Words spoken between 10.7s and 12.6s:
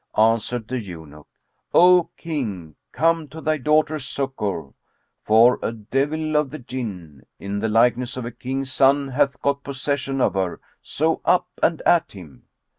so up and at him!"